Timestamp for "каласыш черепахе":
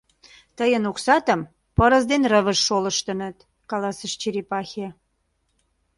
3.69-4.87